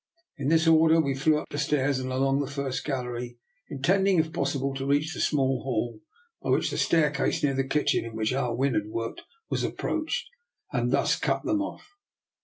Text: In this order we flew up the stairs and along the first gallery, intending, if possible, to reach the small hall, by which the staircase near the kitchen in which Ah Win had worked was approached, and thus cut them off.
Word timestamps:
In 0.39 0.49
this 0.49 0.65
order 0.67 0.99
we 0.99 1.13
flew 1.13 1.37
up 1.37 1.45
the 1.51 1.59
stairs 1.59 1.99
and 1.99 2.11
along 2.11 2.39
the 2.39 2.49
first 2.49 2.83
gallery, 2.83 3.37
intending, 3.69 4.17
if 4.17 4.33
possible, 4.33 4.73
to 4.73 4.87
reach 4.87 5.13
the 5.13 5.19
small 5.19 5.61
hall, 5.61 6.01
by 6.41 6.49
which 6.49 6.71
the 6.71 6.77
staircase 6.79 7.43
near 7.43 7.53
the 7.53 7.67
kitchen 7.67 8.03
in 8.03 8.15
which 8.15 8.33
Ah 8.33 8.51
Win 8.51 8.73
had 8.73 8.87
worked 8.87 9.21
was 9.51 9.63
approached, 9.63 10.27
and 10.71 10.89
thus 10.89 11.15
cut 11.19 11.43
them 11.43 11.61
off. 11.61 11.87